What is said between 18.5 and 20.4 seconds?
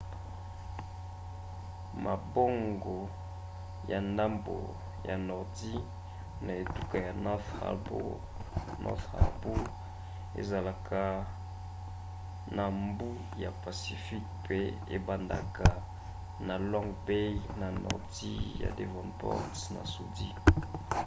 ya devonport na sudi